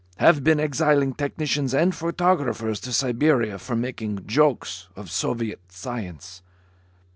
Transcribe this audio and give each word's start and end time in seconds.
Have 0.17 0.43
been 0.43 0.59
exiling 0.59 1.13
technicians 1.13 1.75
and 1.75 1.93
photographers 1.93 2.79
to 2.79 2.91
Siberia 2.91 3.59
for 3.59 3.75
making 3.75 4.25
jokes 4.25 4.87
of 4.95 5.11
Soviet 5.11 5.59
science. 5.71 6.41